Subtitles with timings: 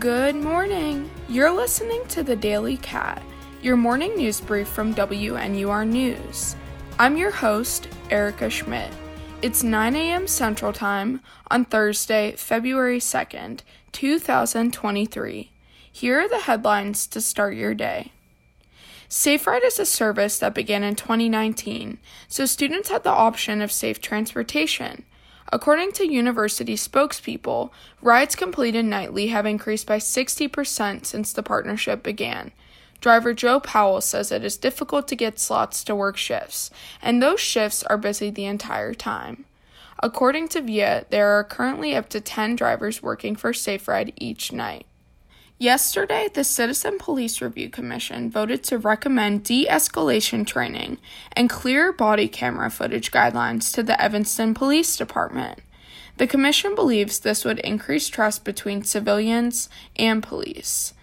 [0.00, 1.10] Good morning.
[1.28, 3.22] You're listening to the Daily Cat,
[3.60, 6.56] your morning news brief from WNUR News.
[6.98, 8.90] I'm your host, Erica Schmidt.
[9.42, 10.26] It's 9 a.m.
[10.26, 13.60] Central Time on Thursday, February 2nd,
[13.92, 15.50] 2023.
[15.92, 18.10] Here are the headlines to start your day.
[19.10, 24.00] SafeRide is a service that began in 2019, so students had the option of safe
[24.00, 25.04] transportation.
[25.52, 32.52] According to university spokespeople, rides completed nightly have increased by 60% since the partnership began.
[33.00, 36.70] Driver Joe Powell says it is difficult to get slots to work shifts,
[37.02, 39.46] and those shifts are busy the entire time.
[40.02, 44.86] According to VIA, there are currently up to 10 drivers working for SafeRide each night.
[45.60, 50.96] Yesterday, the Citizen Police Review Commission voted to recommend de escalation training
[51.34, 55.58] and clear body camera footage guidelines to the Evanston Police Department.
[56.16, 60.94] The Commission believes this would increase trust between civilians and police.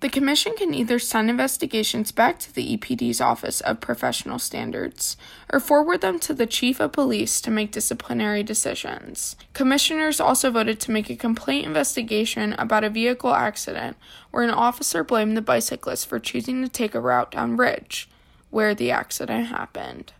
[0.00, 5.18] The Commission can either send investigations back to the EPD's Office of Professional Standards
[5.52, 9.36] or forward them to the Chief of Police to make disciplinary decisions.
[9.52, 13.98] Commissioners also voted to make a complaint investigation about a vehicle accident
[14.30, 18.08] where an officer blamed the bicyclist for choosing to take a route down Ridge,
[18.48, 20.14] where the accident happened.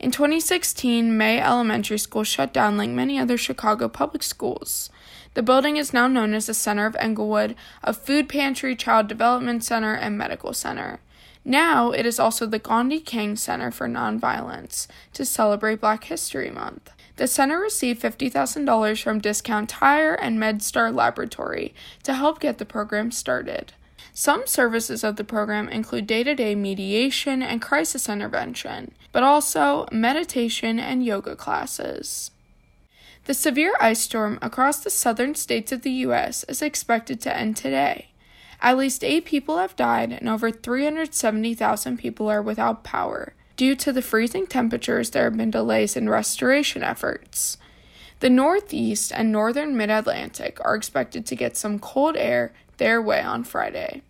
[0.00, 4.90] In 2016, May Elementary School shut down like many other Chicago public schools.
[5.34, 9.64] The building is now known as the Center of Englewood, a food pantry, child development
[9.64, 11.00] center, and medical center.
[11.44, 16.90] Now it is also the Gandhi King Center for Nonviolence to celebrate Black History Month.
[17.16, 23.10] The center received $50,000 from Discount Tire and MedStar Laboratory to help get the program
[23.10, 23.72] started.
[24.14, 29.86] Some services of the program include day to day mediation and crisis intervention, but also
[29.90, 32.31] meditation and yoga classes.
[33.24, 36.44] The severe ice storm across the southern states of the U.S.
[36.48, 38.08] is expected to end today.
[38.60, 43.34] At least eight people have died, and over 370,000 people are without power.
[43.56, 47.58] Due to the freezing temperatures, there have been delays in restoration efforts.
[48.18, 53.20] The Northeast and Northern Mid Atlantic are expected to get some cold air their way
[53.20, 54.02] on Friday.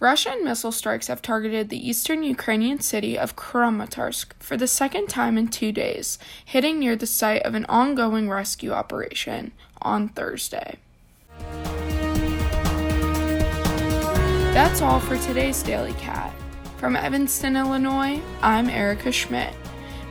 [0.00, 5.36] Russian missile strikes have targeted the eastern Ukrainian city of Kramatorsk for the second time
[5.36, 9.50] in two days, hitting near the site of an ongoing rescue operation
[9.82, 10.76] on Thursday.
[14.54, 16.32] That's all for today's Daily Cat.
[16.76, 19.52] From Evanston, Illinois, I'm Erica Schmidt.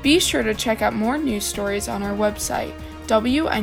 [0.03, 2.73] Be sure to check out more news stories on our website,
[3.07, 3.53] wnur.news.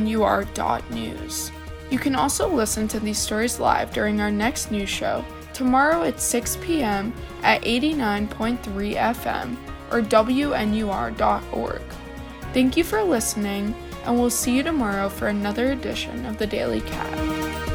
[1.91, 5.23] You can also listen to these stories live during our next news show
[5.55, 7.13] tomorrow at 6 p.m.
[7.41, 8.59] at 89.3
[8.95, 9.57] FM
[9.91, 11.81] or WNUR.org.
[12.53, 13.73] Thank you for listening,
[14.05, 17.74] and we'll see you tomorrow for another edition of the Daily Cat.